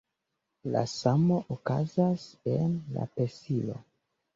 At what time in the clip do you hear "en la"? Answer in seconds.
2.59-3.11